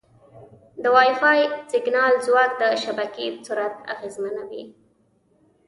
د 0.81 0.83
وائی 0.95 1.13
فای 1.21 1.39
سیګنال 1.71 2.13
ځواک 2.25 2.51
د 2.61 2.63
شبکې 2.83 3.27
سرعت 3.45 3.75
اغېزمنوي. 3.93 4.63